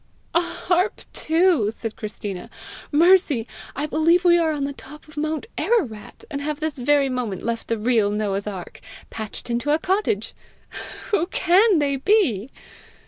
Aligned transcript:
"A 0.33 0.41
harp, 0.41 1.01
too!" 1.13 1.69
said 1.71 1.95
Christina. 1.95 2.49
"Mercy, 2.91 3.45
I 3.75 3.85
believe 3.85 4.25
we 4.25 4.35
are 4.39 4.51
on 4.51 4.63
the 4.63 4.73
top 4.73 5.07
of 5.07 5.15
mount 5.15 5.45
Ararat, 5.59 6.23
and 6.31 6.41
have 6.41 6.59
this 6.59 6.75
very 6.79 7.07
moment 7.07 7.43
left 7.43 7.67
the 7.67 7.77
real 7.77 8.09
Noah's 8.09 8.47
ark, 8.47 8.81
patched 9.11 9.51
into 9.51 9.69
a 9.69 9.77
cottage! 9.77 10.33
Who 11.11 11.27
CAN 11.27 11.77
they 11.77 11.97
be?" 11.97 12.49